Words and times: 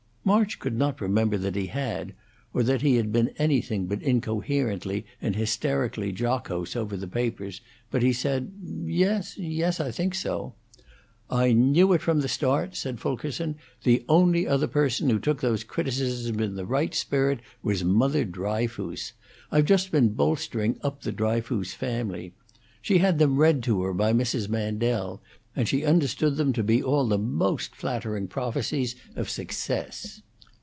March 0.23 0.59
could 0.59 0.77
not 0.77 1.01
remember 1.01 1.35
that 1.35 1.55
he 1.55 1.65
had, 1.65 2.13
or 2.53 2.61
that 2.61 2.83
he 2.83 2.97
had 2.97 3.11
been 3.11 3.29
anything 3.39 3.87
but 3.87 4.03
incoherently 4.03 5.03
and 5.19 5.35
hysterically 5.35 6.11
jocose 6.11 6.75
over 6.75 6.95
the 6.95 7.07
papers, 7.07 7.59
but 7.89 8.03
he 8.03 8.13
said, 8.13 8.51
"Yes, 8.85 9.35
yes 9.39 9.79
I 9.79 9.89
think 9.89 10.13
so." 10.13 10.53
"I 11.27 11.53
knew 11.53 11.91
it 11.93 12.01
from 12.03 12.19
the 12.21 12.27
start," 12.27 12.75
said 12.75 12.99
Fulkerson. 12.99 13.55
"The 13.83 14.05
only 14.07 14.47
other 14.47 14.67
person 14.67 15.09
who 15.09 15.17
took 15.17 15.41
those 15.41 15.63
criticisms 15.63 16.39
in 16.39 16.53
the 16.53 16.67
right 16.67 16.93
spirit 16.93 17.39
was 17.63 17.83
Mother 17.83 18.23
Dryfoos 18.23 19.13
I've 19.51 19.65
just 19.65 19.91
been 19.91 20.09
bolstering 20.09 20.77
up 20.83 21.01
the 21.01 21.11
Dryfoos 21.11 21.73
family. 21.73 22.35
She 22.83 22.97
had 22.99 23.19
them 23.19 23.37
read 23.37 23.63
to 23.63 23.81
her 23.83 23.93
by 23.93 24.13
Mrs. 24.13 24.49
Mandel, 24.49 25.21
and 25.53 25.67
she 25.67 25.83
understood 25.83 26.37
them 26.37 26.53
to 26.53 26.63
be 26.63 26.81
all 26.81 27.07
the 27.09 27.17
most 27.17 27.75
flattering 27.75 28.25
prophecies 28.25 28.95
of 29.17 29.29
success. 29.29 30.21